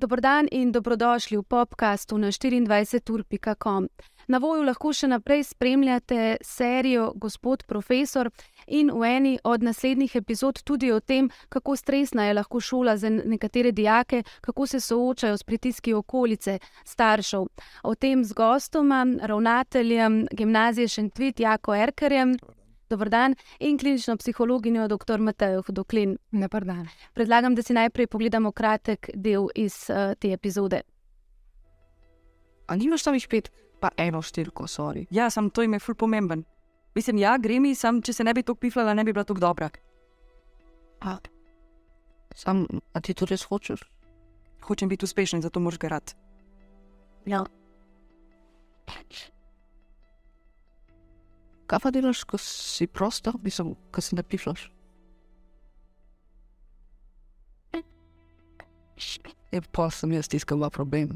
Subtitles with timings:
[0.00, 3.88] Dobrodan in dobrodošli v podkastu na 24.com.
[4.28, 8.30] Na voju lahko še naprej spremljate serijo Gospod Profesor
[8.66, 13.10] in v eni od naslednjih epizod tudi o tem, kako stresna je lahko šola za
[13.10, 17.44] nekatere dijake, kako se soočajo s pritiski okolice staršev.
[17.82, 22.36] O tem z gostoma, ravnateljem gimnazije Šentvit Jako Erkerjem.
[22.90, 25.18] Dobr dan in klinično psihologinjo dr.
[25.18, 26.16] Matejo Hudoklin.
[26.32, 26.88] Dobr dan.
[27.14, 30.80] Predlagam, da si najprej pogledamo kratek del iz uh, te epizode.
[32.66, 33.50] A nimaš tam špet,
[33.80, 35.06] pa eno štirko, sorry.
[35.10, 36.44] Ja, sem to ime ful pomemben.
[36.94, 39.40] Mislim, ja, gre mi, sam, če se ne bi tako piflala, ne bi bila tako
[39.40, 39.70] dobra.
[41.00, 41.16] A,
[42.34, 43.86] sam, a ti to res hočeš?
[44.66, 46.14] Hočem biti uspešen, zato moraš garati.
[47.26, 47.44] Ja.
[51.70, 54.64] Kaj pa delaš, ko si prosta, mislim, ko si ne pišeš?
[59.52, 61.14] Je pa sem jaz tiskal dva problem.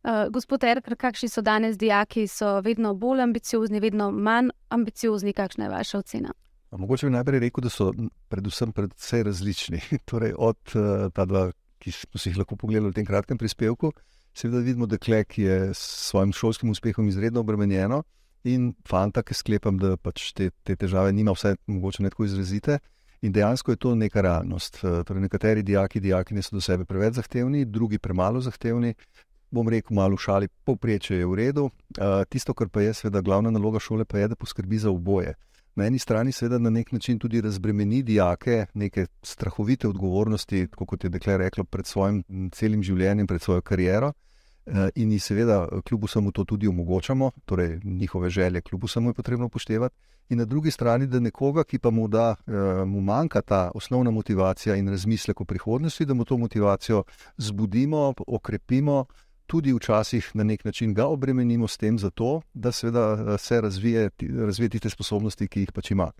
[0.00, 2.24] Uh, gospod Erker, kakšni so danes dijaki?
[2.26, 5.36] So vedno bolj ambiciozni, vedno manj ambiciozni?
[5.36, 6.32] Kakšna je vaša ocena?
[6.70, 7.92] Mogoče bi najprej rekel, da so
[8.32, 9.80] predvsem predvsej različni.
[10.10, 11.50] torej, od uh, ta dva,
[11.84, 14.06] ki smo si jih lahko pogledali v tem kratkem prispevku, uh,
[14.40, 17.98] Seveda vidimo dekle, ki je s svojim šolskim uspehom izredno obremenjeno,
[18.48, 22.78] in fanta, ki sklepam, da pač te, te težave nima, vse mogoče ne tako izrazite.
[23.20, 24.78] In dejansko je to neka realnost.
[24.80, 28.94] Eh, torej, nekateri dijaki, dijaki so do sebe preveč zahtevni, drugi premalo zahtevni.
[29.50, 31.64] Bom rekel, malo šali, povprečje je v redu.
[31.98, 35.34] Uh, tisto, kar pa je, seveda, glavna naloga šole, pa je, da poskrbi za oboje.
[35.76, 41.10] Na eni strani, seveda, na nek način tudi razbremeni dijake neke strahovite odgovornosti, kot je
[41.10, 42.22] dekle reklo, pred svojim
[42.54, 44.12] celim življenjem, pred svojo kariero.
[44.70, 49.14] Eh, in jih seveda, kljub vsemu, to tudi omogočamo, torej njihove želje, kljub vsemu je
[49.14, 49.96] potrebno upoštevati.
[50.28, 54.10] In na drugi strani, da nekoga, ki pa mu, da, eh, mu manjka ta osnovna
[54.10, 57.02] motivacija in razmislek o prihodnosti, da mu to motivacijo
[57.36, 59.04] zbudimo, okrepimo
[59.46, 64.10] tudi včasih na nek način ga obremenimo s tem, zato, da seveda, eh, se razvije,
[64.46, 66.12] razvije tiste sposobnosti, ki jih pač ima.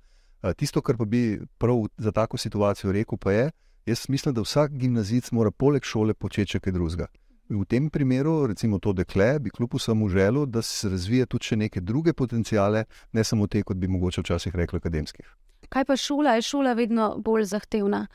[0.42, 3.50] Eh, tisto, kar pa bi prav za tako situacijo rekel, pa je,
[3.86, 7.06] jaz mislim, da vsak gimnazijc mora poleg šole početi še kaj drugega.
[7.50, 11.56] V tem primeru, recimo to dekle, bi kljub vsemu želel, da se razvije tudi še
[11.56, 15.26] neke druge potencijale, ne samo te, kot bi mogoče včasih rekli, akademskih.
[15.68, 16.36] Kaj pa šola?
[16.38, 18.06] Je šola vedno bolj zahtevna?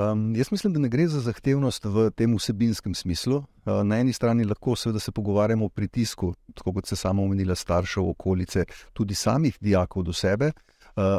[0.00, 3.44] Um, jaz mislim, da ne gre za zahtevnost v tem vsebinskem smislu.
[3.66, 7.54] Uh, na eni strani lahko seveda se pogovarjamo o pritisku, tako kot se samo omenila,
[7.54, 10.50] staršev, okolice, tudi samih dijakov do sebe.
[10.56, 10.73] Uh,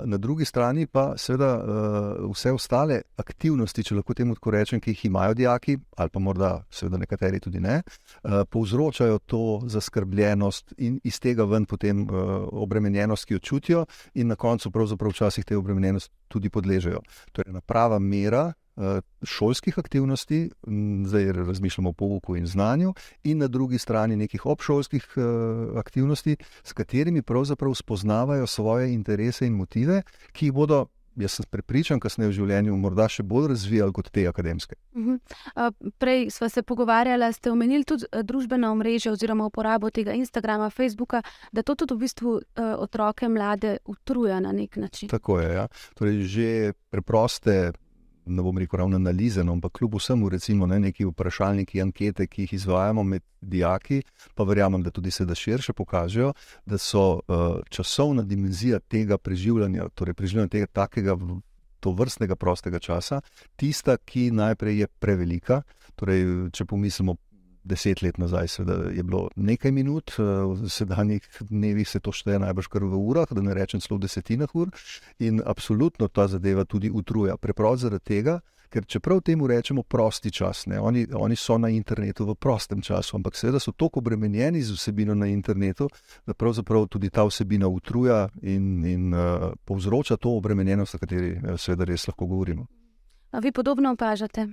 [0.06, 4.94] na drugi strani pa seveda uh, vse ostale aktivnosti, če lahko temu tako rečem, ki
[4.94, 11.00] jih imajo dijaki, ali pa morda seveda nekateri tudi ne, uh, povzročajo to zaskrbljenost in
[11.04, 15.58] iz tega ven potem uh, obremenjenost, ki jo čutijo, in na koncu pravzaprav včasih te
[15.58, 17.02] obremenjenosti tudi podležejo.
[17.32, 18.65] To je ena prava mera Eh,
[19.24, 20.50] šolskih aktivnosti,
[21.06, 22.94] zdaj razmišljamo o pouku in znanju,
[23.24, 25.22] in na drugi strani nekih obšolskih eh,
[25.80, 30.86] aktivnosti, s katerimi pravzaprav spoznavajo svoje interese in motive, ki jih bodo.
[31.16, 34.76] Jaz sem prepričan, da se v življenju morda še bolj razvijali kot te akademske.
[34.92, 35.16] Uh mhm.
[35.56, 35.92] -huh.
[35.98, 41.22] Prej smo se pogovarjali, ste omenili tudi eh, družbeno omrežje oziroma uporabo tega Instagrama, Facebooka,
[41.52, 42.42] da to tudi v bistvu
[42.78, 45.10] otroke, mlade utruja na nek način.
[45.10, 45.54] Tako je.
[45.54, 45.68] Ja.
[45.94, 47.72] Torej, že preproste
[48.26, 52.42] ne bom rekel ravno analize, no, ampak kljub vsemu, recimo, ne, neki vprašalniki, ankete, ki
[52.46, 54.02] jih izvajamo med dijaki,
[54.36, 56.34] pa verjamem, da tudi se da širše pokažejo,
[56.66, 61.18] da so uh, časovna dimenzija tega preživljanja, torej preživljanja tega takega.
[61.86, 63.20] To vrstnega prostega časa,
[63.62, 65.60] tista, ki najprej je prevelika.
[65.96, 67.14] Torej, če pomislimo
[67.66, 72.40] deset let nazaj, seveda je bilo nekaj minut, eh, v sedanjih dnevih se to šteje
[72.40, 74.70] najbrž kar v urah, da ne rečem celo v desetinah ur.
[75.20, 77.38] In absolutno ta zadeva tudi utruja.
[77.38, 78.40] Preprosto zaradi tega,
[78.70, 83.16] ker čeprav temu rečemo prosti čas, ne, oni, oni so na internetu v prostem času,
[83.18, 85.90] ampak seveda so tako obremenjeni z vsebino na internetu,
[86.28, 91.56] da pravzaprav tudi ta vsebina utruja in, in uh, povzroča to obremenjenost, o kateri uh,
[91.58, 92.68] seveda res lahko govorimo.
[93.32, 94.48] A vi podobno opažate?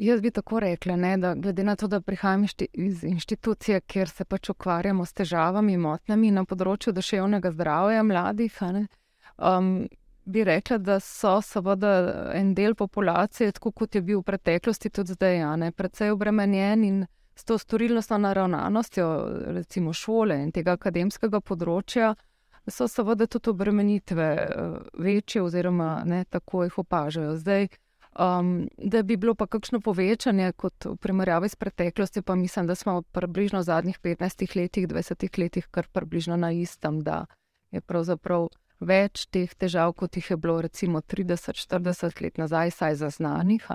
[0.00, 4.24] Jaz bi tako rekla, ne, da glede na to, da prihajam iz inštitucije, kjer se
[4.24, 8.86] pač ukvarjamo s težavami motnjami na področju duševnega zdravja mladih, ne,
[9.36, 9.88] um,
[10.24, 11.92] bi rekla, da so seveda
[12.32, 17.04] en del populacije, tako kot je bil v preteklosti, tudi zdaj, ne, predvsej obremenjen in
[17.36, 19.10] s to storilnostno naravnanostjo,
[19.58, 22.14] recimo šole in tega akademskega področja.
[22.68, 27.36] So seveda tudi obremenitve uh, večje, oziroma ne, tako jih opažajo.
[27.36, 27.68] Zdaj,
[28.18, 32.74] Um, da bi bilo pa kakšno povečanje, kot v primerjavi s preteklostjo, pa mislim, da
[32.74, 37.26] smo približno v zadnjih 15 letih, 20 letih, kar približno na istem, da
[37.70, 38.48] je pravzaprav
[38.80, 43.68] več teh težav, kot jih je bilo recimo 30-40 let nazaj, saj zaznanih.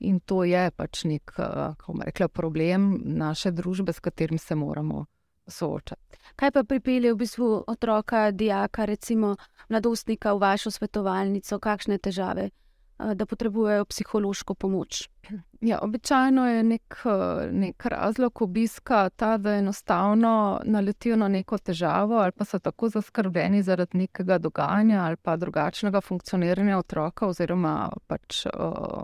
[0.00, 5.04] In to je pač nek, kako rekla, problem naše družbe, s katerim se moramo
[5.46, 6.18] soočati.
[6.36, 9.36] Kaj pa pripelje v bistvu otroka, dijaka, recimo
[9.68, 12.50] mladostnika v vašo svetovalnico, kakšne težave?
[13.14, 15.08] Da potrebujejo psihološko pomoč.
[15.60, 16.96] Ja, običajno je nek,
[17.52, 23.62] nek razlog obiska ta, da enostavno naletijo na neko težavo, ali pa so tako zaskrbljeni
[23.62, 28.52] zaradi nekega dogajanja ali pa drugačnega funkcioniranja otroka oziroma pač uh,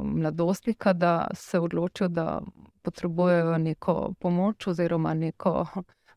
[0.02, 2.40] mladostnika, da se odločijo, da
[2.82, 5.66] potrebujejo neko pomoč oziroma neko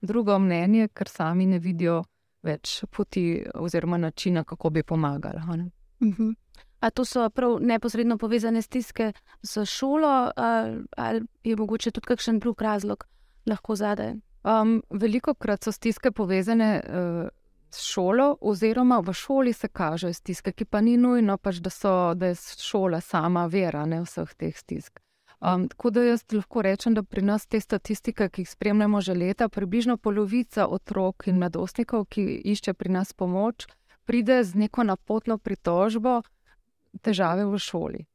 [0.02, 2.04] drugo mnenje, ker sami ne vidijo
[2.44, 5.38] več poti oziroma načina, kako bi pomagali.
[6.00, 6.36] Uh -huh.
[6.80, 9.12] A to so prav neposredno povezane stiske
[9.42, 13.04] z šolo, ali, ali je mogoče tudi kakšen drug razlog
[13.46, 14.14] lahko zadaj?
[14.44, 17.28] Um, veliko krat so stiske povezane uh,
[17.72, 22.14] s šolo, oziroma v šoli se kažejo stiske, ki pa ni nujno, pač, da, so,
[22.16, 25.00] da je šola sama vera ne, vseh teh stisk.
[25.40, 29.14] Um, tako da jaz lahko rečem, da pri nas te statistike, ki jih spremljamo že
[29.14, 33.68] leta, približno polovica otrok in mladostnikov, ki išče pri nas pomoč,
[34.06, 36.22] pride z neko napotno pritožbo
[37.00, 38.06] težave v šoli.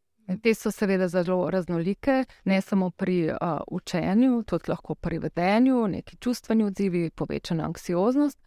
[0.42, 6.16] Te so seveda zelo raznolike, ne samo pri uh, učenju, tudi lahko pri vedenju, neki
[6.16, 8.38] čustveni odzivi, povečana anksioznost,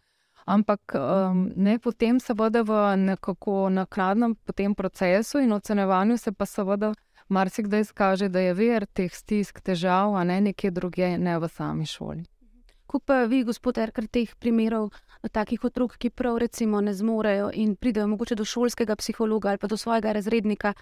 [0.44, 4.34] ampak um, ne potem, seveda, v nekako naknadnem
[4.74, 6.94] procesu in ocenevanju se pa seveda
[7.28, 11.86] marsikdaj izkaže, da je ver teh stisk, težav, a ne nekje druge, ne v sami
[11.86, 12.24] šoli.
[12.88, 14.88] Kako pa vi, gospod Erkar, teh primerov?
[15.26, 19.66] takih otrok, ki prav recimo ne zmorejo in pridejo mogoče do šolskega psihologa ali pa
[19.66, 20.72] do svojega razrednika.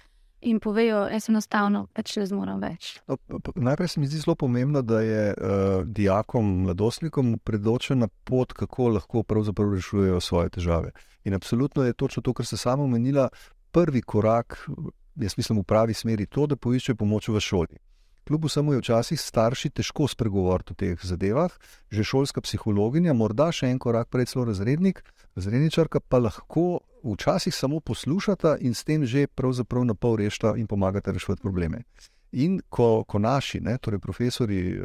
[0.40, 2.90] In povejo, jaz enostavno več ne zmorem več.
[3.08, 3.16] No,
[3.56, 9.22] najprej se mi zdi zelo pomembno, da je uh, dijakom, mladostnikom predočena pot, kako lahko
[9.22, 10.92] pravzaprav rešujejo svoje težave.
[11.24, 13.28] In absolutno je točno to, kar ste samo omenila,
[13.72, 14.60] prvi korak,
[15.16, 17.80] jaz mislim, v pravi smeri, to, da poiščejo pomoč v šoli.
[18.26, 21.52] Kljub vsemu je včasih starši težko spregovoriti o teh zadevah,
[21.90, 24.98] že šolska psihologinja, morda še en korak prej celo razrednik,
[25.38, 30.66] razredničarka pa lahko včasih samo poslušata in s tem že pravzaprav na pol rešita in
[30.66, 31.84] pomagata reševati probleme.
[32.32, 34.80] In ko, ko naši, ne, torej profesori, eh,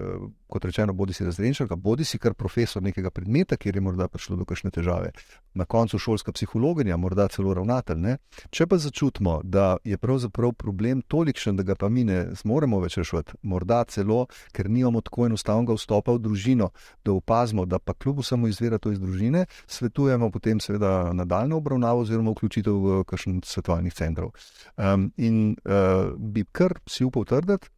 [0.52, 4.36] kot rečeno, bodi si razredničarka, bodi si kar profesor nekega predmeta, kjer je morda prišlo
[4.42, 5.12] do kakšne težave,
[5.54, 8.02] na koncu šolska psihologinja, morda celo ravnatelj.
[8.02, 8.18] Ne.
[8.52, 13.00] Če pa začutimo, da je pravzaprav problem tolikšen, da ga pa mi ne zmoremo več
[13.00, 16.72] rešiti, morda celo, ker nimamo tako enostavnega vstopa v družino,
[17.06, 22.04] da opazimo, da pa kljub vsemu izvira to iz družine, svetujemo potem seveda nadaljno obravnavo
[22.06, 24.34] oziroma vključitev v kakšen svetovalnih centrov.
[24.78, 27.70] Um, in uh, bi kar si upal trditi,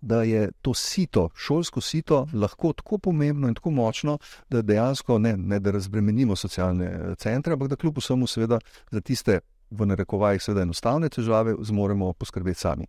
[0.00, 4.18] da je to sito, šolsko sito, lahko tako pomembno in tako močno,
[4.50, 8.60] da dejansko ne, ne da razbremenimo socialne eh, centre, ampak da kljub vsemu, seveda,
[8.90, 9.40] za tiste.
[9.70, 12.86] V narekovajih, seveda, enostavne težave, zmoremo poskrbeti sami.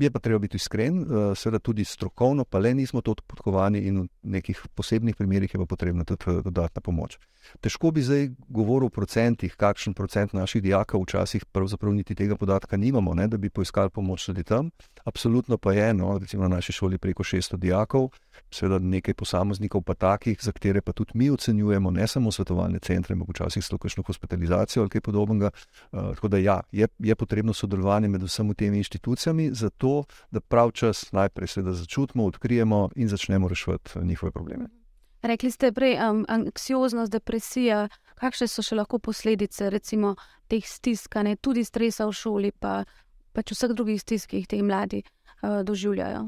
[0.00, 3.98] Je pa treba biti iskren, eh, seveda tudi strokovno, pa le nismo to podkovani in
[4.00, 7.18] v nekih posebnih primerih je pa potrebna tudi eh, dodatna pomoč.
[7.60, 12.76] Težko bi zdaj govoril o procentih, kakšen procent naših dijakov, včasih pravzaprav niti tega podatka
[12.76, 14.70] nimamo, ne, da bi poiskali pomoč tudi tam.
[15.04, 18.08] Absolutno pa je, no, recimo na naši šoli preko 600 dijakov,
[18.50, 23.14] seveda nekaj posameznikov, pa takih, za katere pa tudi mi ocenjujemo, ne samo svetovalne centre,
[23.14, 25.50] ampak včasih celo kakšno hospitalizacijo ali kaj podobnega.
[25.92, 30.70] Uh, tako da ja, je, je potrebno sodelovanje med vsemi temi inštitucijami, zato da prav
[30.70, 34.68] čas najprej začutimo, odkrijemo in začnemo reševati njihove probleme.
[35.22, 37.88] Rekli ste prej, um, anksioznost, depresija.
[38.20, 40.14] Kakšne so še lahko posledice recimo,
[40.48, 42.84] teh stisk, ne tudi stresa v šoli, pa
[43.36, 46.24] pač vseh drugih stisk, ki jih ti mladi uh, doživljajo?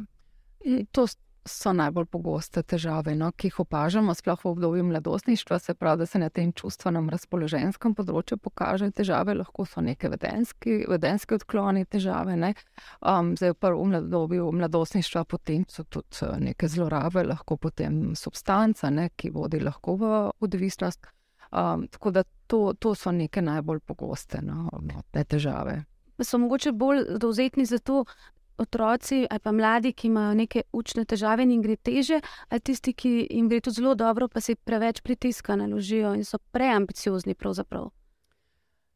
[0.92, 1.06] To
[1.44, 6.06] so najbolj pogoste težave, no, ki jih opažamo, sploh v obdobju mladostništva, se pravi, da
[6.06, 12.36] se na tem čustvenem razpoloženskem področju pokažejo težave, lahko so neke vedenski, vedenski odkloni, težave.
[12.36, 18.90] Um, zdaj, v prvem obdobju mladostništva, potem so tudi eh, neke zlorabe, lahko potem substanca,
[18.90, 21.10] ne, ki vodi lahko v odvisnost.
[21.52, 24.70] Um, tako da to, to so neke najbolj pogoste no,
[25.10, 25.82] te težave.
[26.22, 28.04] So mogoče bolj dovzetni za to,
[28.58, 32.92] otroci ali pa mladi, ki imajo neke učne težave in jim gre teže, ali tisti,
[32.92, 37.34] ki jim gre to zelo dobro, pa si preveč pritiska naložijo in so preambiciozni.
[37.34, 37.90] Pravzaprav.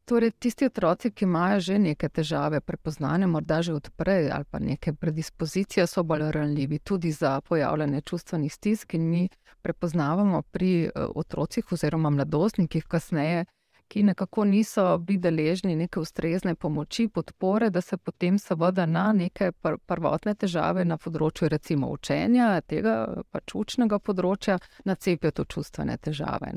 [0.07, 4.93] Torej, tisti otroci, ki imajo že neke težave, prepoznane morda že odprej ali pa neke
[4.93, 9.29] predispozicije, so bolj ranljivi tudi za pojavljanje čustvenih stisk in mi
[9.61, 13.45] prepoznavamo pri eh, otrocih oziroma mladostnikih kasneje
[13.87, 19.51] ki nekako niso bili deležni neke ustrezne pomoči, podpore, da se potem seveda na neke
[19.51, 26.53] pr prvotne težave na področju recimo učenja, tega pač učnega področja, nacepijo to čustvene težave.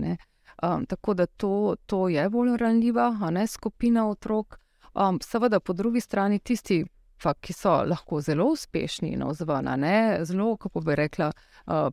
[0.63, 4.59] Um, tako da to, to je bolj ranljiva, a ne skupina otrok.
[4.95, 6.83] Um, seveda, po drugi strani, tisti,
[7.23, 10.25] pa, ki so lahko zelo uspešni na vzvana, ne?
[10.25, 11.31] Zelo, kako bi rekla,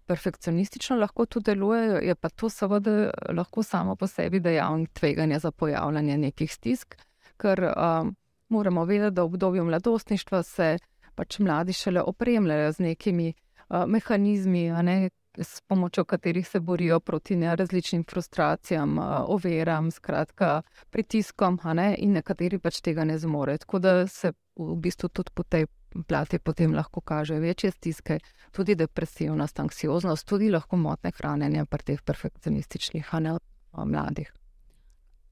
[0.05, 5.51] perfekcionistično lahko tu delujejo, je pa to seveda lahko samo po sebi dejavnik tveganja za
[5.51, 6.95] pojavljanje nekih stisk,
[7.37, 8.15] ker um,
[8.49, 10.77] moramo vedeti, da v obdobju mladostništva se
[11.15, 17.35] pač mladi šele opremljajo z nekimi uh, mehanizmi, ne, s pomočjo katerih se borijo proti
[17.55, 23.57] različnim frustracijam, overam, skratka, pritiskom, ne, in nekateri pač tega ne zmorejo.
[23.57, 25.67] Tako da se v bistvu tudi po tej
[26.07, 28.19] plati potem lahko kaže večje stiske,
[28.51, 33.37] tudi depresivnost, anksioznost, tudi lahko motne hranjenja pri teh perfekcionističnih ne,
[33.85, 34.33] mladih.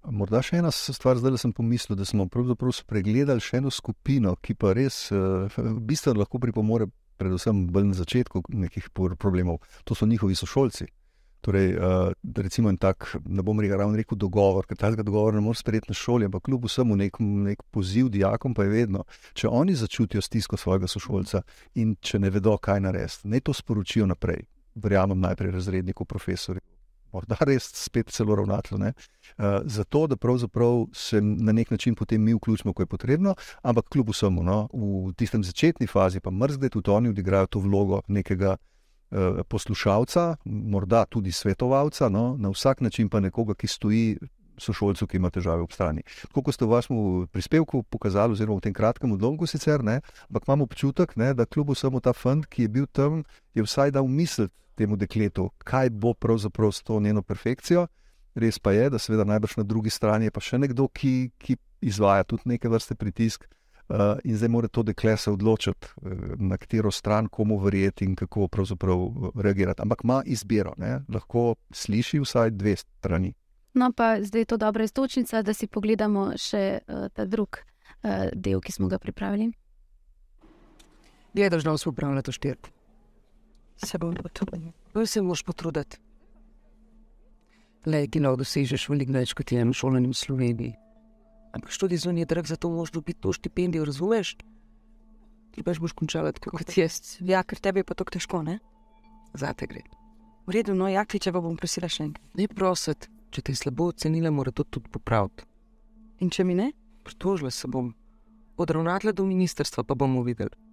[0.06, 4.54] Morda še ena stvar, zdaj sem pomislil, da smo pravzaprav spregledali še eno skupino, ki
[4.54, 5.50] pa res uh,
[5.82, 9.60] bistveno lahko pripomore, predvsem na začetku nekih problemov.
[9.84, 10.88] To so njihovi sošolci.
[11.45, 15.62] Torej, uh, recimo, tak, ne bom rekel, ravno rekel dogovor, ker tega dogovora ne moreš
[15.62, 19.03] sprejeti na šoli, ampak kljub vsemu nek, nek poziv dijakom pa je vedno,
[19.38, 21.43] če oni začutijo stisko svojega sošolca
[21.75, 24.41] in če ne vedo, kaj narediti, naj to sporočijo naprej.
[24.75, 26.65] Verjamem najprej razredniku, profesorju,
[27.15, 28.91] morda res spet celo ravnatelj.
[29.36, 33.89] Uh, zato, da pravzaprav se na nek način potem mi vključimo, ko je potrebno, ampak
[33.89, 38.55] kljub vsemu, no, v tistem začetni fazi pa mrzde tudi oni odigrajo to vlogo nekega
[38.55, 44.17] uh, poslušalca, morda tudi svetovalca, no, na vsak način pa nekoga, ki stoji.
[44.55, 46.05] Sošolcu, ki ima težave ob strani.
[46.31, 49.98] Kot ste v vašem prispevku pokazali, oziroma v tem kratkem odlomku, sicer ne,
[50.29, 53.91] ampak imamo občutek, ne, da kljub vsemu ta fund, ki je bil tam, je vsaj
[53.91, 57.88] dal misliti temu dekletu, kaj bo pravzaprav s to njeno perfekcijo.
[58.36, 61.55] Res pa je, da seveda najbrž na drugi strani je pa še nekdo, ki, ki
[61.88, 63.48] izvaja tudi neke vrste pritisk.
[63.86, 68.15] Uh, in zdaj mora to dekle se odločiti, uh, na katero stran, komu verjeti in
[68.17, 69.82] kako pravzaprav uh, reagirati.
[69.86, 71.03] Ampak ima izbiro, ne?
[71.10, 73.36] lahko sliši vsaj dve strani.
[73.77, 78.34] No, pa zdaj je to dobra istočnica, da si pogledamo še uh, ta drug uh,
[78.34, 79.51] del, ki smo ga pripravili.
[81.36, 82.75] Je, da znamo upravljati štiri
[83.77, 84.72] se bom potrudil.
[84.94, 86.00] Bolj se moš potruditi.
[87.86, 90.74] Le, ti lahko dosežeš veliko več kot je šolanjem v Sloveniji.
[91.55, 94.36] Ampak študij zunaj je drag, zato moš dobiti to štipendijo, razumeš?
[95.55, 97.17] Ti pač boš končala tako kot jaz.
[97.22, 98.58] Ja, ker tebi je pa to težko, ne?
[99.38, 99.86] Zate gre.
[100.46, 102.25] V redu, no, jak ti če pa bom prosila še enkrat.
[102.36, 105.46] Ne prosit, če te je slabo ocenila, mora to tudi popraviti.
[106.20, 106.72] In če mi ne?
[107.05, 107.94] Pritožila se bom.
[108.58, 110.64] Od ravnatelja do ministrstva pa bomo videli.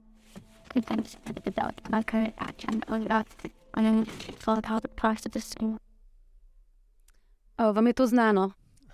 [7.58, 8.50] Vam je to znano?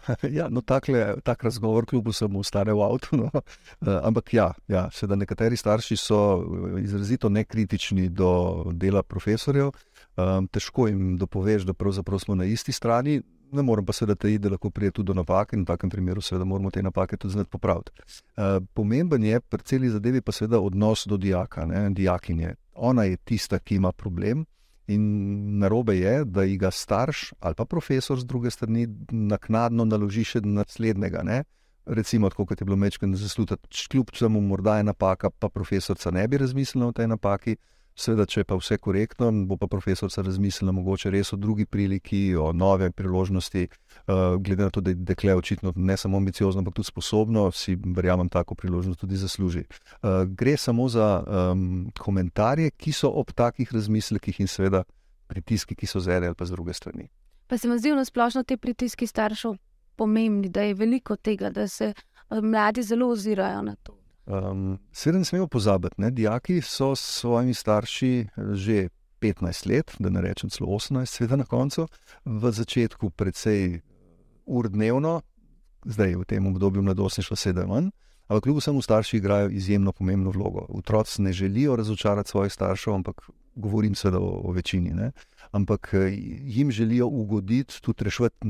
[0.38, 3.16] Ja, no, takle, tak razgovor, kljub vsemu, stane v avtu.
[3.16, 3.30] No.
[3.35, 9.73] Uh, ampak ja, ja seveda nekateri starši so eh, izrazito nekritični do dela profesorjev.
[10.16, 13.20] Um, težko jim dopoveš, da pravzaprav smo na isti strani
[13.52, 16.22] ne morem pa seveda tega, da lahko pride tudi do napake in v takem primeru
[16.24, 17.92] seveda moramo te napake tudi znati popraviti.
[18.36, 22.54] Uh, pomemben je pri celi zadevi pa seveda odnos do dijaka, ne, dijakinje.
[22.74, 24.46] Ona je tista, ki ima problem.
[24.88, 30.24] In narobe je, da ji ga starš ali pa profesor z druge strani naknadno naloži
[30.24, 31.22] še naslednjega.
[31.22, 31.42] Ne?
[31.86, 36.28] Recimo, tako kot je bilo mečkano zaslužiti, kljub temu, morda je napaka, pa profesorca ne
[36.28, 37.56] bi razmislila o tej napaki.
[37.98, 42.20] Seveda, če je pa vse korektno, bo pa profesorica razmislila mogoče res o drugi priliki,
[42.38, 43.64] o nove priložnosti.
[44.06, 47.74] Uh, glede na to, da je dekle očitno ne samo ambiciozno, ampak tudi sposobno, si
[47.96, 49.64] verjamem, tako priložnost tudi zasluži.
[49.66, 54.84] Uh, gre samo za um, komentarje, ki so ob takih razmislekih in seveda
[55.26, 57.10] pritiski, ki so z ene ali pa z druge strani.
[57.50, 59.58] Pa se mi zdi, da splošno te pritiski staršev
[59.98, 61.94] pomembni, da je veliko tega, da se
[62.30, 63.97] mladi zelo ozirajo na to.
[64.28, 68.88] Um, Seveda ne smemo pozabiti, da dijaki so s svojimi starši že
[69.20, 71.88] 15 let, da ne rečem celo 18, seveda na koncu,
[72.25, 73.80] v začetku precej
[74.47, 75.20] ur dnevno,
[75.85, 77.90] zdaj v tem obdobju mladostništva sedem manj.
[78.28, 80.66] Ampak kljub vsemu starši igrajo izjemno pomembno vlogo.
[80.68, 84.90] Otroci ne želijo razočarati svojih staršev, ampak govorim seveda o, o večini.
[84.90, 85.11] Ne?
[85.50, 86.12] Ampak eh,
[86.44, 88.47] jim želijo ugoditi, tudi rešiti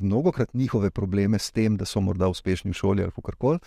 [0.00, 3.58] mnogo krat njihove probleme s tem, da so morda uspešni v šoli ali kar koli.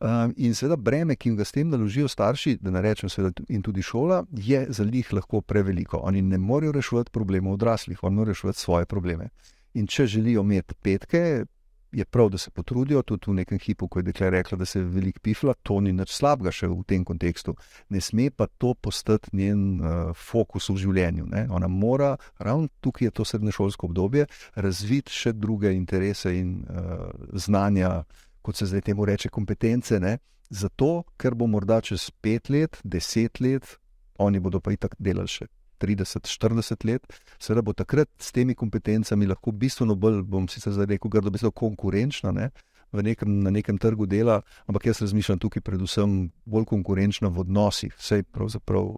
[0.00, 3.44] Um, in seveda breme, ki jim ga s tem naložijo starši, da ne rečem, seveda
[3.52, 6.00] in tudi šola, je za njih lahko preveliko.
[6.08, 9.28] Oni ne morejo rešiti problemov odraslih, oni morajo rešiti svoje probleme.
[9.74, 11.44] In če želijo imeti petke,
[11.92, 14.78] je prav, da se potrudijo, tudi v nekem hipu, ko je dekla rekla, da se
[14.78, 17.56] je veliko pifla, to ni nič slabega še v tem kontekstu.
[17.90, 21.26] Ne sme pa to postati njen uh, fokus v življenju.
[21.26, 21.46] Ne?
[21.50, 28.04] Ona mora, ravno tukaj je to srednješolsko obdobje, razviti še druge interese in uh, znanja,
[28.42, 30.00] kot se zdaj temu reče, kompetence.
[30.00, 30.18] Ne?
[30.50, 33.78] Zato, ker bo morda čez pet let, deset let,
[34.18, 35.46] oni bodo pa itak delali še
[35.80, 37.06] 30-40 let,
[37.40, 41.54] seveda bo takrat s temi kompetencami lahko bistveno bolj, bom sicer zdaj rekel, grdo besedo,
[41.56, 42.34] konkurenčna.
[42.36, 42.50] Ne?
[42.90, 47.94] Nekem, na nekem trgu dela, ampak jaz razmišljam tukaj predvsem bolj konkurenčno v odnosih.
[47.94, 48.96] Vse pravzaprav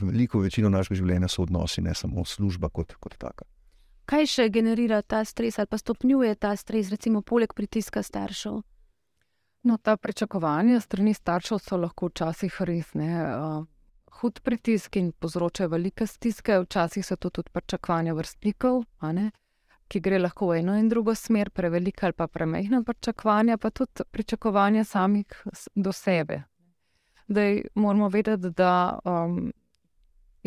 [0.00, 3.44] veliko večino našega življenja so odnosi, ne samo služba kot, kot taka.
[4.08, 8.62] Kaj še generira ta stres ali pa stopnjuje ta stres, recimo poleg pritiska staršev?
[9.68, 13.66] No, ta pričakovanja strani staršev so lahko včasih res ne, uh,
[14.20, 18.84] hud pritisk in povzročajo velike stiske, včasih so to tudi pričakovanja vrstnikov,
[19.88, 24.08] ki gre lahko v eno in drugo smer, prevelika ali pa premehna pričakovanja, pa tudi
[24.10, 26.42] pričakovanja samih do sebe.
[27.28, 29.52] Zdaj moramo vedeti, da um,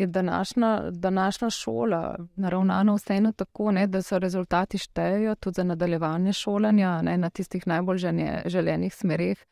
[0.02, 6.32] je današnja, današnja šola naravnana vseeno tako, ne, da so rezultati štejejo tudi za nadaljevanje
[6.32, 7.98] šolanja ne, na tistih najbolj
[8.46, 9.44] želenih smerih.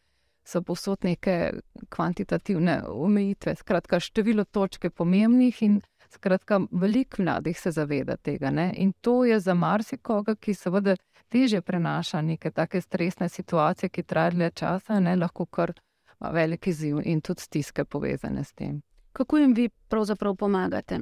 [0.45, 1.53] So posod neke
[1.89, 5.81] kvantitativne omejitve, skratka, število točk je pomembnih, in
[6.11, 8.51] skratka, veliko mladih se zaveda tega.
[8.51, 8.73] Ne?
[8.77, 10.97] In to je za marsikoga, ki seveda
[11.29, 15.17] teže prenaša neke take stresne situacije, ki trajajo dlje časa, ne?
[15.17, 15.73] lahko kar
[16.21, 18.81] velik izziv in tudi stiske povezane s tem.
[19.13, 21.01] Kako jim vi pravzaprav pomagate?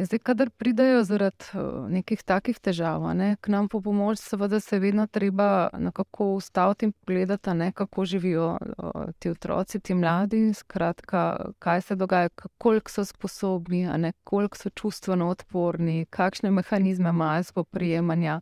[0.00, 1.58] Ja, zdaj, kadar pridejo zaradi eh,
[1.92, 6.92] nekih takih težav, ne, k nam po pomoč, seveda se vedno treba nekako ustaviti in
[6.92, 13.04] pogledati, ne, kako živijo eh, ti otroci, ti mladi, skratka, kaj se dogaja, koliko so
[13.04, 18.40] sposobni, ne, koliko so čustveno odporni, kakšne mehanizme imajo spoprijemanja.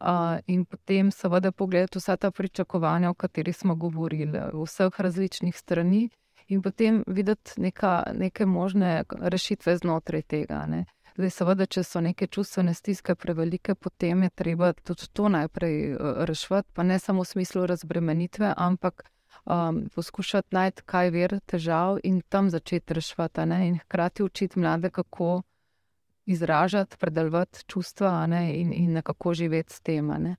[0.00, 6.08] Uh, in potem, seveda, pogledati vsa ta pričakovanja, o katerih smo govorili, vseh različnih strani,
[6.48, 10.66] in potem videti neka, neke možne rešitve znotraj tega.
[10.66, 10.84] Ne.
[11.18, 16.24] Zdaj, seveda, če so neke čustvene stiske prevelike, potem je treba tudi to najprej uh,
[16.30, 19.02] rešiti, pa ne samo v smislu razbremenitve, ampak
[19.44, 23.48] um, poskušati najti, kaj je vir težav in tam začeti rešiti.
[23.66, 25.42] In hkrati učiti mlade, kako
[26.26, 30.36] izražati, predelovati čustva ne, in, in nekako živeti s tem.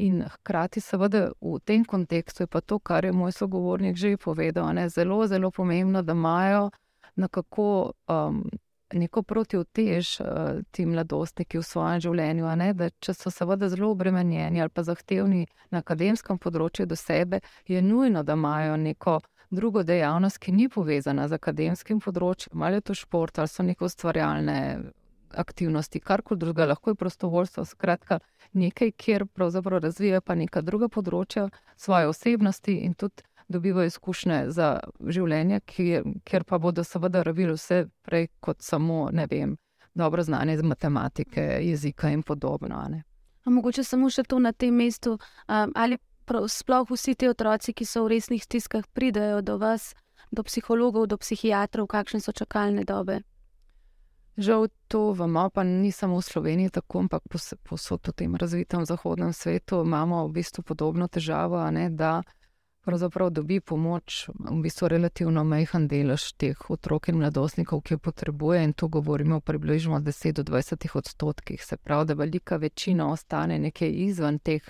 [0.00, 4.72] In hkrati, seveda, v tem kontekstu je pa to, kar je moj sogovornik že povedal,
[4.74, 6.70] ne, zelo, zelo pomembno, da imajo
[7.16, 8.44] nekako um,
[8.92, 10.26] neko protivtež uh,
[10.70, 12.46] ti mladostniki v svojem življenju.
[12.56, 17.40] Ne, da če so seveda zelo obremenjeni ali pa zahtevni na akademskem področju do sebe,
[17.68, 19.20] je nujno, da imajo neko.
[19.50, 23.88] Drugo dejavnost, ki ni povezana z akademskim področjem, ali je to šport, ali so neko
[23.88, 24.58] ustvarjalne
[25.34, 28.18] aktivnosti, karkoli drugega, lahko je prostovoljstvo, skratka,
[28.52, 34.80] nekaj, kjer pravzaprav razvijajo pa neka druga področja svoje osebnosti in tudi dobivajo izkušnje za
[35.06, 39.56] življenje, kjer, kjer pa bodo seveda rabili vse prej kot samo, ne vem,
[39.94, 42.84] dobro znanje iz matematike, jezika in podobno.
[43.44, 45.16] Mogoče samo še to na tem mestu,
[45.48, 45.98] ali
[46.30, 49.94] sploh vsi ti otroci, ki so v resnih stiskah, pridejo do vas,
[50.30, 53.22] do psihologov, do psihiatrov, kakšne so čakalne dobe.
[54.40, 57.22] Žal to vemo, pa ni samo v Sloveniji tako, ampak
[57.68, 62.22] posod v tem razvitem zahodnem svetu imamo v bistvu podobno težavo, ne, da
[62.80, 68.64] pravzaprav dobi pomoč v bistvu relativno majhen delež teh otrok in mladostnikov, ki jo potrebuje
[68.64, 71.60] in to govorimo o približno 10 do 20 odstotkih.
[71.60, 74.64] Se pravi, da velika večina ostane nekaj izven teh.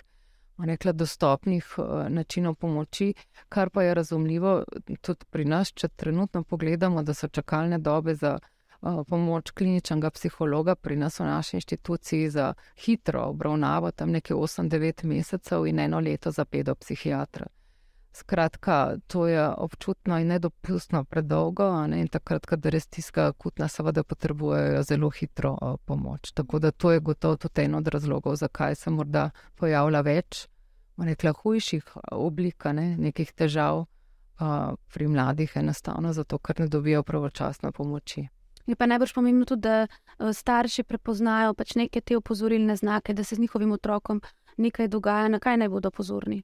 [0.59, 3.15] Rekla, dostopnih uh, načinov pomoči,
[3.49, 4.65] kar pa je razumljivo
[5.01, 10.75] tudi pri nas, če trenutno pogledamo, da so čakalne dobe za Eh, pomoč kliničnega psihologa
[10.75, 16.31] pri nas v naši inštituciji za hitro obravnavo, tam nekaj 8-9 mesecev in eno leto
[16.31, 17.47] za pedopsihiatra.
[18.13, 22.01] Skratka, to je občutno in nedopustno predolgo, ne?
[22.01, 26.33] in takrat, ko res tiska akutna, seveda potrebujejo zelo hitro uh, pomoč.
[26.33, 30.49] Tako da to je gotovo tudi en od razlogov, zakaj se morda pojavlja več,
[30.99, 32.97] rekla, hujših oblik ne?
[32.97, 38.27] nekih težav uh, pri mladih, enostavno zato, ker ne dobijo pravočasno pomoči.
[38.71, 43.25] Je pa najbolj pomembno tudi, da eh, starši prepoznajo pač neke te opozorilne znake, da
[43.25, 44.23] se z njihovim otrokom
[44.57, 46.43] nekaj dogaja, na kaj naj bodo pozorni.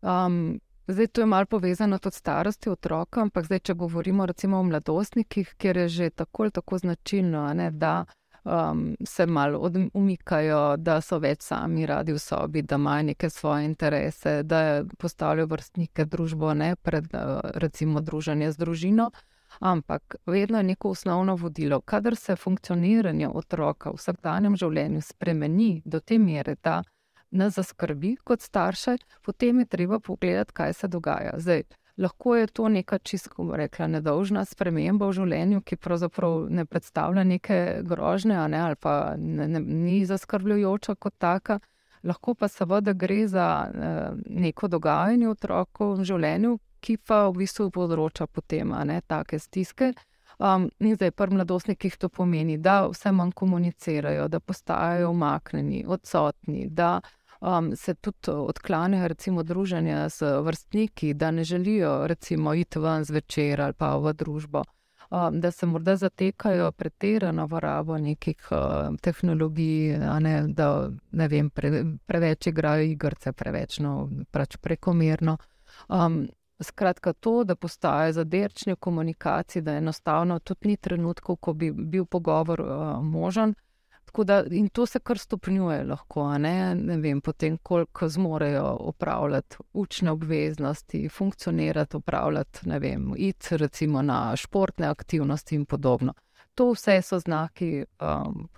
[0.00, 4.60] Um, zdaj, to je malo povezano tudi s starostjo otroka, ampak zdaj, če govorimo recimo
[4.60, 8.04] o mladostnikih, kjer je že tako ali tako značilno, ne, da
[8.44, 13.64] um, se malo umikajo, da so več sami radi v sobi, da imajo neke svoje
[13.64, 19.10] interese, da postavljajo vrstnike družbo ne, pred uh, recimo druženje z družino.
[19.60, 21.80] Ampak vedno je neko osnovno vodilo.
[21.80, 26.82] Kadar se funkcioniranje otroka v vsakdanjem življenju spremeni do te mere, da
[27.30, 31.34] nas zaskrbi kot starše, potem je treba pogledati, kaj se dogaja.
[31.38, 31.62] Zdaj,
[31.96, 37.80] lahko je to neka čisto, rekla, nedolžna sprememba v življenju, ki pravzaprav ne predstavlja neke
[37.82, 41.58] grožnje ne, ali pa ne, ne, ni zaskrbljujoča kot taka.
[42.06, 48.28] Lahko pa seveda gre za eh, neko dogajanje v življenju, ki pa v bistvu povzroča
[48.30, 49.92] potem ne, take stiske.
[50.38, 56.66] Um, in zdaj, pri mladostnikih to pomeni, da vse manj komunicirajo, da postajajo umaknjeni, odsotni,
[56.68, 57.00] da
[57.40, 63.60] um, se tudi odklanjajo, recimo, druženja z vrstniki, da ne želijo, recimo, iti ven zvečer
[63.60, 64.62] ali pa v družbo.
[65.10, 71.50] Um, da se morda zatekajo pretirano v rabo nekih uh, tehnologij, ne, da ne vem,
[71.50, 75.38] pre, preveč igrajo igrice, preveč no, pač prekomerno.
[75.88, 76.26] Um,
[76.60, 82.04] Skratka, to, da postaje zaderčni v komunikaciji, da enostavno tudi ni trenutkov, ko bi bil
[82.04, 83.54] pogovor uh, možen.
[84.24, 86.74] Da, in to se kar stopnjuje, lahko, ne?
[86.74, 94.36] Ne vem, potem, koliko zmorejo upravljati učne obveznosti, funkcionirati, upravljati, ne vem, iti recimo na
[94.36, 96.14] športne aktivnosti in podobno.
[96.54, 98.48] To vse so znaki, um,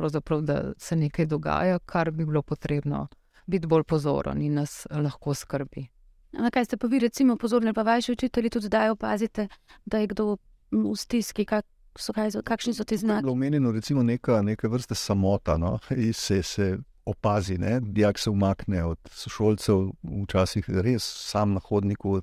[0.42, 3.08] da se nekaj dogaja, kar bi bilo potrebno
[3.46, 5.88] biti bolj pozoren in nas lahko skrbi.
[6.32, 9.48] Na kaj ste pa vi, recimo, pozorni, pa vaši učitelji tudi zdaj opazite,
[9.84, 10.36] da je kdo
[10.70, 11.64] v stiski, kak
[11.98, 13.28] so, kaj, kakšni so ti znaki?
[13.28, 15.78] Omenjeno je neka, neka vrsta samota, no?
[16.12, 19.90] se, se opazi, da dijak se umakne od sošolcev,
[20.24, 22.20] včasih res sam na hodniku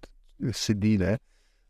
[0.54, 1.18] sedi, ne?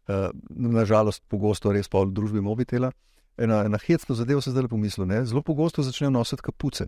[0.08, 2.92] Uh, nažalost, pogosto res pa v družbi mobitela.
[3.38, 6.88] Ena, ena hecna zadeva se zdaj pomisli, zelo pogosto začnejo nositi kapuce.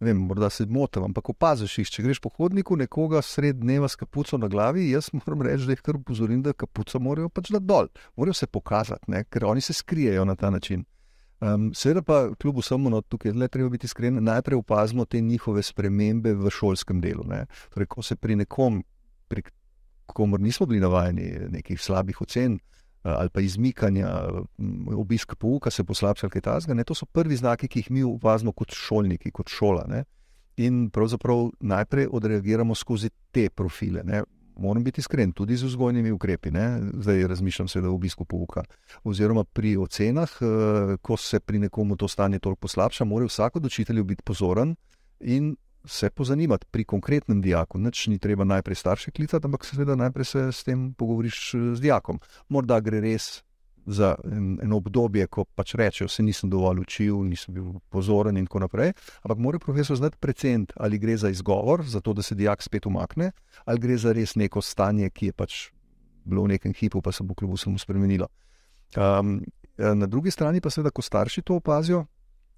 [0.00, 3.96] Vem, morda se motim, ampak opaziš jih, če greš po hodniku, nekoga sred dneva s
[3.96, 4.90] kapuco na glavi.
[4.90, 8.46] Jaz moram reči, da jih kar upozorim, da kapuco morajo pač dati dol, morajo se
[8.46, 9.24] pokazati, ne?
[9.24, 10.84] ker oni se skrijejo na ta način.
[11.40, 15.64] Um, seveda pa, kljub vsemu, no, tukaj le treba biti iskren, najprej opazimo te njihove
[15.64, 17.24] spremembe v šolskem delu.
[17.72, 18.82] Torej, ko se pri nekom,
[19.28, 19.44] pri
[20.06, 22.75] komor nismo bili navajeni nekih slabih ocen, Eh,
[23.06, 24.08] ali pa izmikanja,
[24.58, 26.84] mm, obisk pouka se poslabša, kaj tasga.
[26.84, 29.84] To so prvi znaki, ki jih mi opazimo kot šolniki, kot šola.
[29.88, 30.04] Ne?
[30.56, 34.02] In pravzaprav najprej odreagiramo skozi te profile.
[34.04, 34.22] Ne?
[34.56, 36.50] Moram biti iskren, tudi z vzgojnimi ukrepi.
[36.50, 36.80] Ne?
[37.02, 38.64] Zdaj razmišljam se o obisku pouka.
[39.04, 43.66] Oziroma pri ocenah, eh, ko se pri nekomu to stanje toliko poslabša, mora vsak od
[43.66, 44.76] učiteljev biti pozoren
[45.20, 47.78] in se pozanimati pri konkretnem dijaku.
[47.78, 51.80] Nič ni treba najprej starše klicati, ampak seveda najprej se s tem pogovoriš eh, z
[51.80, 52.20] dijakom.
[52.48, 53.42] Morda gre res
[53.86, 54.14] za
[54.62, 58.92] eno obdobje, ko pač rečejo, se nisem dovolj učil, nisem bil pozoren in tako naprej.
[59.22, 62.86] Ampak mora profesor znati precent, ali gre za izgovor, za to, da se dijak spet
[62.86, 63.30] umakne,
[63.64, 65.60] ali gre za res neko stanje, ki je pač
[66.24, 68.26] bilo v nekem hipu, pa se bo kljub vsemu spremenilo.
[68.96, 69.38] Um,
[69.78, 72.06] na drugi strani pa seveda, ko starši to opazijo,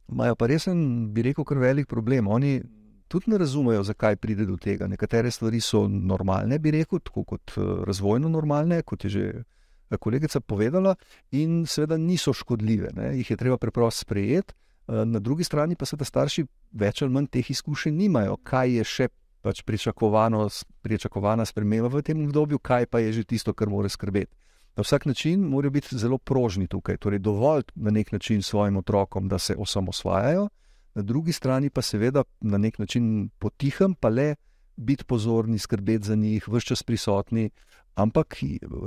[0.09, 2.29] imajo pa resen, bi rekel, kar velik problem.
[2.29, 2.63] Oni
[3.09, 4.87] tudi ne razumejo, zakaj pride do tega.
[4.87, 9.97] Nekatere stvari so normalne, bi rekel, tako kot eh, razvojno normalne, kot je že eh,
[9.97, 10.95] kolegica povedala,
[11.31, 12.93] in seveda niso škodljive.
[12.97, 13.13] Ne.
[13.19, 14.55] Jih je treba preprosto sprejeti.
[14.89, 18.85] Eh, na drugi strani pa seveda starši več ali manj teh izkušenj nimajo, kaj je
[18.85, 19.09] še
[19.43, 24.35] pač pričakovana sprememba v tem obdobju, kaj pa je že tisto, kar mora skrbeti.
[24.77, 29.29] Na vsak način morajo biti zelo prožni tukaj, torej dovolj na nek način svojim otrokom,
[29.29, 30.49] da se osamosvajajo,
[30.95, 34.35] na drugi strani pa seveda na nek način potihem, pa le
[34.77, 37.51] biti pozorni, skrbeti za njih, vse čas prisotni.
[37.95, 38.37] Ampak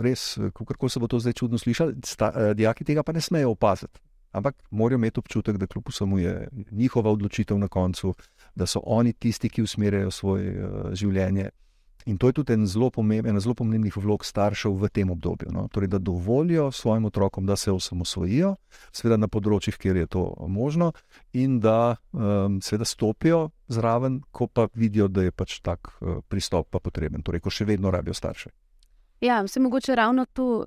[0.02, 4.00] res, kako se bo to zdaj čudno slišalo, eh, dijaki tega pa ne smejo opaziti.
[4.32, 8.14] Ampak morajo imeti občutek, da kljub vsemu je njihova odločitev na koncu,
[8.56, 11.50] da so oni tisti, ki usmerjajo svoje uh, življenje.
[12.06, 15.52] In to je tudi en zelo pomemben, zelo pomembnih vlog staršev v tem obdobju.
[15.54, 15.68] No?
[15.72, 18.56] Torej, da dovolijo svojim otrokom, da se osamosvojijo,
[18.92, 20.92] seveda na področjih, kjer je to možno,
[21.34, 26.72] in da um, seveda stopijo zraven, ko pa vidijo, da je pač tak uh, pristop
[26.72, 28.52] pa potreben, torej, ko še vedno rabijo starše.
[29.22, 30.66] Ja, se mogoče ravno tu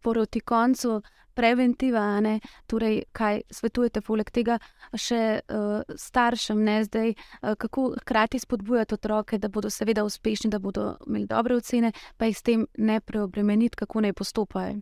[0.00, 1.02] proti koncu
[1.40, 2.36] preventiva, ne?
[2.68, 4.58] torej kaj svetujete poleg tega
[4.92, 10.60] še uh, staršem, ne zdaj, uh, kako hkrati spodbujati otroke, da bodo seveda uspešni, da
[10.60, 14.80] bodo imeli dobre ocene, pa jih s tem ne preobremeniti, kako naj postopajo.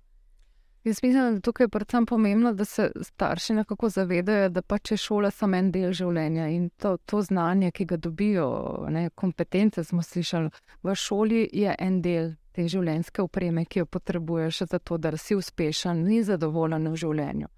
[0.85, 4.97] Jaz mislim, da je tukaj predvsem pomembno, da se starši nekako zavedajo, da pač je
[4.97, 8.49] šola samo en del življenja in to, to znanje, ki ga dobijo,
[8.88, 10.51] ne, kompetence smo slišali,
[10.83, 15.38] v šoli je en del te življenjske opreme, ki jo potrebuješ za to, da si
[15.38, 17.51] uspešen in zadovoljen v življenju.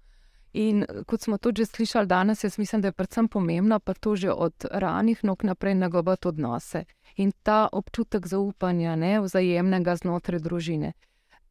[0.61, 4.29] In kot smo tudi slišali danes, jaz mislim, da je predvsem pomembno, pa to že
[4.31, 6.83] od ranih nog naprej negovati odnose
[7.15, 10.91] in ta občutek zaupanja, ne vzajemnega znotraj družine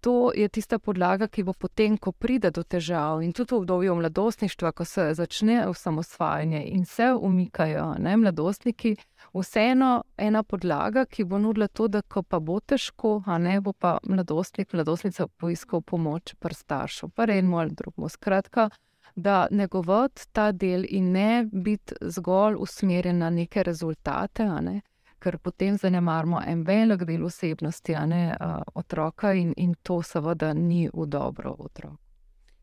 [0.00, 3.94] to je tista podlaga, ki bo potem, ko pride do težav in tudi v obdobju
[3.94, 8.96] mladostništva, ko se začne osamosvajanje in se umikajo ne, mladostniki,
[9.34, 13.72] vseeno ena podlaga, ki bo nudila to, da ko pa bo težko, a ne bo
[13.72, 18.08] pa mladostnik, mladostnica poiskal pomoč pri staršu, pa enemu ali drugemu.
[18.08, 18.70] Skratka.
[19.16, 24.80] Da negovati ta del in ne biti zgolj usmerjen na neke rezultate, ne,
[25.18, 30.52] ker potem zanemarimo en velik del osebnosti, a ne uh, otroka, in, in to seveda
[30.54, 31.98] ni v dobro otrok.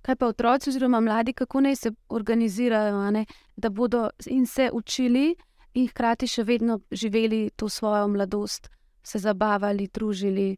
[0.01, 3.25] Kaj pa otroci, oziroma mladi, kako naj se organizirajo, ne?
[3.55, 5.35] da bodo in se učili,
[5.73, 8.69] in hkrati še vedno živeli to svojo mladosti,
[9.03, 10.55] se zabavali, družili.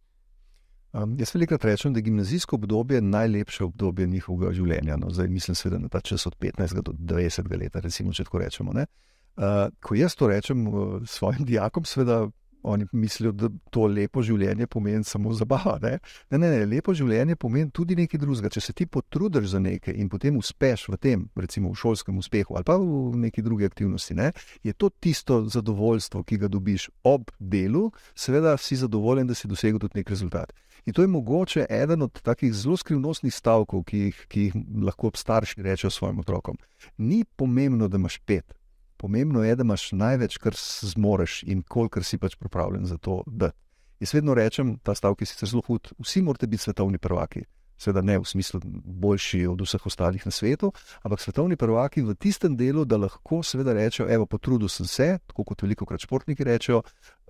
[0.94, 4.98] Um, jaz velikokrat rečem, da je gimnazijsko obdobje najlepše obdobje njihovega življenja.
[4.98, 8.42] No, zdaj mislim, seveda, na ta čas od 15 do 20 let, recimo, če tako
[8.42, 8.74] rečemo.
[8.74, 12.24] Uh, ko jaz to rečem uh, svojim dijakom, seveda
[12.64, 15.78] oni mislijo, da to lepo življenje pomeni samo zabava.
[15.82, 15.98] Ne?
[16.32, 18.52] Ne, ne, ne, lepo življenje pomeni tudi nekaj drugega.
[18.54, 22.58] Če se ti potrudiš za nekaj in potem uspeš v tem, recimo v šolskem uspehu
[22.58, 24.32] ali pa v neki drugi aktivnosti, ne?
[24.64, 29.80] je to tisto zadovoljstvo, ki ga dobiš ob delu, seveda si zadovoljen, da si dosegel
[29.80, 30.54] tudi nek rezultat.
[30.86, 35.12] In to je mogoče eden od takih zelo skrivnostnih stavkov, ki jih, ki jih lahko
[35.16, 36.58] starši rečejo svojim otrokom.
[36.98, 38.56] Ni pomembno, da imaš pet,
[39.00, 40.56] pomembno je, da imaš največ, kar
[40.94, 43.22] zmoriš in kolikor si pač pripravljen za to.
[43.28, 43.52] Da.
[44.00, 47.44] Jaz vedno rečem, ta stavek je sicer zelo hud, vsi morate biti svetovni prvaki.
[47.80, 52.58] Seveda ne v smislu boljši od vseh ostalih na svetu, ampak svetovni prvaki v tistem
[52.60, 56.82] delu, da lahko seveda rečejo: Evo, potrudil sem se, tako kot veliko krat športniki rečejo,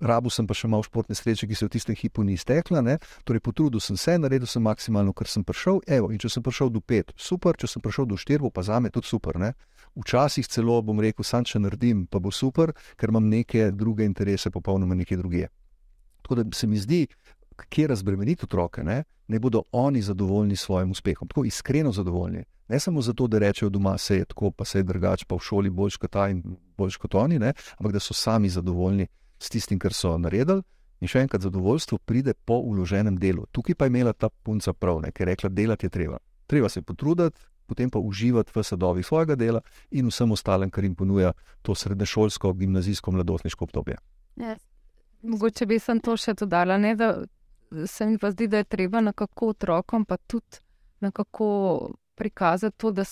[0.02, 2.82] rabu sem pa še malo športne sreče, ki se v tistem hipu ni iztekla.
[2.82, 2.98] Ne?
[3.24, 5.80] Torej, potrudil sem se, naredil sem maksimalno, kar sem prišel.
[5.86, 8.80] Evo, in če sem prišel do pet, super, če sem prišel do štir, pa za
[8.80, 9.38] me tudi super.
[9.38, 9.54] Ne?
[9.94, 14.50] Včasih celo bom rekel, sam če naredim, pa bo super, ker imam neke druge interese,
[14.50, 15.46] popolnoma neke druge.
[16.22, 17.06] Tako da se mi zdi,
[17.64, 19.04] kje razbremeniti otroke, ne?
[19.28, 22.44] ne bodo oni zadovoljni s svojim uspehom, tako iskreno zadovoljni.
[22.68, 25.38] Ne samo zato, da rečejo doma, se je tako, pa se je drugače, pa v
[25.42, 26.42] šoli boljš kot ta in
[26.78, 27.52] boljš kot oni, ne?
[27.78, 29.06] ampak da so sami zadovoljni
[29.38, 30.62] s tistim, kar so naredili.
[31.00, 33.46] In še enkrat, zadovoljstvo pride po uloženem delu.
[33.52, 35.12] Tukaj pa je imela ta punca prav, ne?
[35.12, 36.18] ker je rekla, delati je treba.
[36.46, 40.94] Treba se potruditi, potem pa uživati v sadovih svojega dela in vsem ostalim, kar jim
[40.94, 43.96] ponuja to srednješolsko, gimnazijsko, mladostniško obdobje.
[44.36, 44.58] Yes.
[45.22, 47.12] Mogoče bi sem to še dodala, ne, da
[47.86, 50.56] se mi pa zdi, da je treba nekako otrokom pa tudi
[51.00, 53.04] nekako prikazati to, da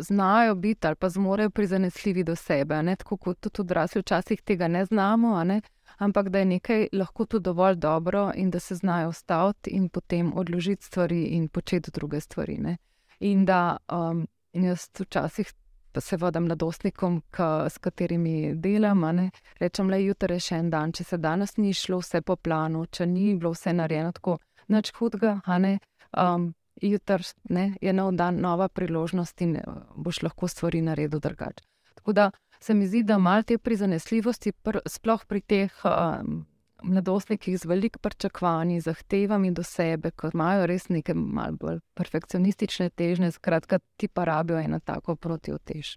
[0.00, 2.82] znajo biti ali pa zmorejo prizanesljivi do sebe.
[2.82, 2.96] Ne?
[2.96, 5.60] Tako kot tudi odrasli včasih tega ne znamo, ne?
[5.98, 10.32] ampak da je nekaj lahko tudi dovolj dobro in da se znajo ustaviti in potem
[10.36, 12.58] odložiti stvari in početi druge stvari.
[12.58, 12.76] Ne?
[13.20, 15.52] In da um, in jaz včasih
[15.98, 21.18] seveda mladostnikom, k, s katerimi delam, ne, rečem, je jutri še en dan, če se
[21.18, 24.38] danes ni šlo vse po planu, če ni bilo vse narejeno tako,
[24.70, 31.18] nič hudega, um, jutri je nov dan, nova priložnost in uh, boš lahko stvari naredil
[31.18, 31.66] drugače.
[31.98, 35.72] Tako da se mi zdi, da malo te prizanesljivosti, pr, sploh pri teh.
[35.84, 36.46] Um,
[36.82, 43.30] Mladostniki z veliko pričakovanji, zahtevami do sebe, kot imajo res neke malce bolj perfekcionistične težnje,
[43.36, 45.96] skratka, ti pa rabijo eno tako protiotež.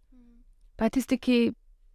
[0.75, 1.37] Pa tisti, ki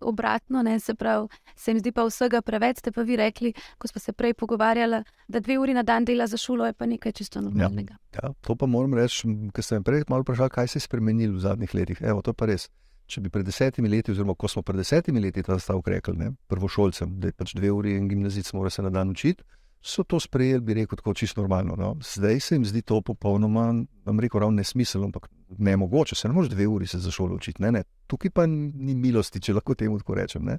[0.01, 3.89] obratno, ne, se pravi, se jim zdi pa vsega preveč, ste pa vi rekli, ko
[3.89, 7.13] smo se prej pogovarjali, da dve uri na dan dela za šolo je pa nekaj
[7.13, 7.97] čisto normalnega.
[8.15, 11.35] Ja, ja, to pa moram reči, ker sem prej malo vprašal, kaj se je spremenilo
[11.35, 12.03] v zadnjih letih.
[12.03, 12.69] Evo, to pa res
[13.09, 16.33] če bi pred desetimi leti, oziroma ko smo pred desetimi leti ta stavek rekli, ne,
[16.53, 19.45] prvošolcem, da je pač dve uri in gimnazic mora se na dan učiti,
[19.81, 21.77] so to sprejeli, bi rekel, tako čisto normalno.
[21.79, 21.95] No.
[22.05, 23.69] Zdaj se jim zdi to popolnoma,
[24.05, 27.37] vam rekel, ravno nesmiselno, ampak ne mogoče, se ne moreš dve uri se za šolo
[27.37, 27.63] učiti.
[27.63, 27.85] Ne, ne.
[28.07, 30.45] Tukaj pa ni milosti, če lahko temu tako rečem.
[30.45, 30.59] Ne.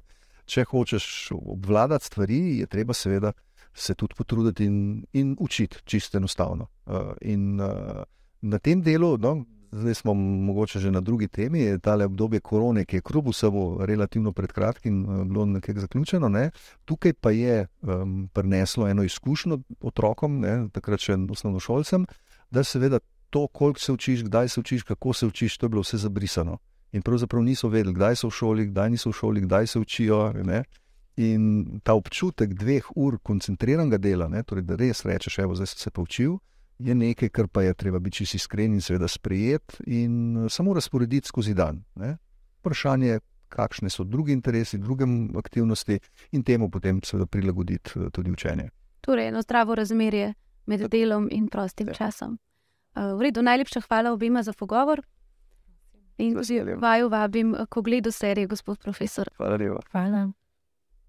[0.50, 3.32] Če hočeš obvladati stvari, je treba seveda
[3.74, 6.66] se tudi potruditi in, in učiti, čisto enostavno.
[6.86, 8.02] Uh, in uh,
[8.40, 12.84] na tem delu, no, zdaj smo mogoče že na drugi temi, je ta obdobje korone,
[12.84, 16.28] ki je kljub vsemu relativno pred kratkim eh, bilo nekaj zaključeno.
[16.28, 16.50] Ne?
[16.84, 20.68] Tukaj pa je um, prineslo eno izkušnjo otrokom, ne?
[20.72, 22.06] takrat še osnovnošolcem,
[22.50, 22.98] da seveda
[23.30, 26.58] to, koliko se učiš, kdaj se učiš, kako se učiš, to je bilo vse zabrisano.
[26.92, 30.32] In pravzaprav niso vedeli, kdaj so v šoli, kdaj niso v šoli, kdaj se učijo.
[30.44, 30.64] Ne?
[31.16, 35.78] In ta občutek dveh ur koncentriranega dela, ne, torej, da res rečeš, evo, zdaj sem
[35.84, 36.38] se poučil,
[36.80, 40.74] je nekaj, kar pa je treba biti čisto iskren in seveda sprejeti in eh, samo
[40.74, 41.82] razporediti skozi dan.
[41.94, 42.16] Ne?
[42.60, 45.04] Vprašanje je, kakšne so drugi interesi, druge
[45.38, 45.98] aktivnosti
[46.32, 48.70] in temu potem seveda prilagoditi eh, tudi učenje.
[49.00, 50.34] Torej, eno zdravo razmerje
[50.66, 51.94] med delom in prostim ja.
[51.94, 52.38] časom.
[52.94, 55.02] Uh, v redu, najlepša hvala obima za pogovor.
[56.18, 56.36] In
[56.76, 59.28] vaju vabim, ko gledam serijo, gospod profesor.
[59.36, 59.80] Hvala lepa.
[59.90, 60.32] Hvala.